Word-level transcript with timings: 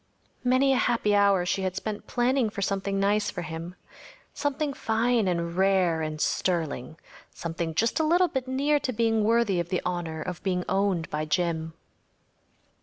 Many 0.43 0.73
a 0.73 0.77
happy 0.77 1.13
hour 1.13 1.45
she 1.45 1.61
had 1.61 1.75
spent 1.75 2.07
planning 2.07 2.49
for 2.49 2.63
something 2.63 2.99
nice 2.99 3.29
for 3.29 3.43
him. 3.43 3.75
Something 4.33 4.73
fine 4.73 5.27
and 5.27 5.55
rare 5.55 6.01
and 6.01 6.19
sterling‚ÄĒsomething 6.19 7.75
just 7.75 7.99
a 7.99 8.03
little 8.03 8.27
bit 8.27 8.47
near 8.47 8.79
to 8.79 8.91
being 8.91 9.23
worthy 9.23 9.59
of 9.59 9.69
the 9.69 9.79
honor 9.85 10.19
of 10.23 10.41
being 10.41 10.65
owned 10.67 11.07
by 11.11 11.25
Jim. 11.25 11.73